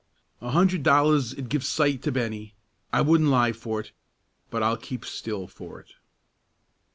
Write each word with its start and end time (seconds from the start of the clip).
A 0.41 0.49
hundred 0.49 0.81
dollars 0.81 1.31
'd 1.35 1.47
give 1.47 1.63
sight 1.63 2.01
to 2.01 2.11
Bennie. 2.11 2.55
I 2.91 3.01
wouldn't 3.01 3.29
lie 3.29 3.51
for 3.51 3.79
it, 3.81 3.91
but 4.49 4.63
I'll 4.63 4.75
keep 4.75 5.05
still 5.05 5.45
for 5.45 5.79
it." 5.79 5.91